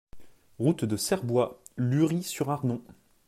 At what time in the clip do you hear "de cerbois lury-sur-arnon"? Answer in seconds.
0.83-2.81